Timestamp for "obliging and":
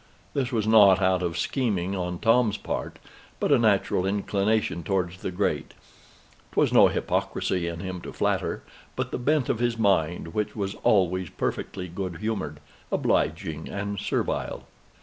12.91-13.99